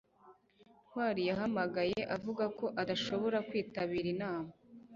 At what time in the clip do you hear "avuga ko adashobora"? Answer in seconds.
2.15-3.37